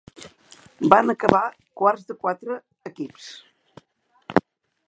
Van 0.93 1.13
acabar 1.13 1.43
quarts 1.81 2.09
de 2.09 2.17
quatre 2.25 2.57
equips. 2.93 3.29